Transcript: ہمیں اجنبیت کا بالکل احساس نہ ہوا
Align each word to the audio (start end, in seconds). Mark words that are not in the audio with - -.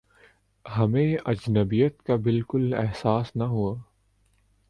ہمیں 0.65 1.15
اجنبیت 1.25 2.01
کا 2.03 2.15
بالکل 2.15 2.73
احساس 2.73 3.35
نہ 3.35 3.43
ہوا 3.43 3.75